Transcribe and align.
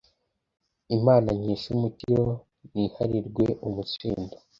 Imana 0.95 1.27
nkesha 1.39 1.67
umukiro 1.75 2.25
niharirwe 2.73 3.45
umutsindo 3.67 4.35